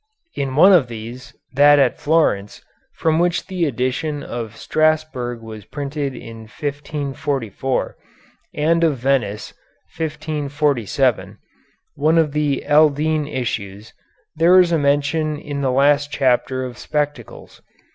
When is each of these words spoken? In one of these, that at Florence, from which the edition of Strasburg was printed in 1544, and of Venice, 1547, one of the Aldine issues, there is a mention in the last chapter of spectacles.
In 0.35 0.55
one 0.55 0.73
of 0.73 0.87
these, 0.87 1.35
that 1.53 1.77
at 1.77 1.99
Florence, 1.99 2.63
from 2.95 3.19
which 3.19 3.45
the 3.45 3.65
edition 3.65 4.23
of 4.23 4.57
Strasburg 4.57 5.43
was 5.43 5.63
printed 5.65 6.15
in 6.15 6.45
1544, 6.49 7.97
and 8.55 8.83
of 8.83 8.97
Venice, 8.97 9.53
1547, 9.95 11.37
one 11.93 12.17
of 12.17 12.31
the 12.31 12.65
Aldine 12.67 13.27
issues, 13.27 13.93
there 14.35 14.59
is 14.59 14.71
a 14.71 14.79
mention 14.79 15.37
in 15.37 15.61
the 15.61 15.69
last 15.71 16.11
chapter 16.11 16.65
of 16.65 16.79
spectacles. 16.79 17.61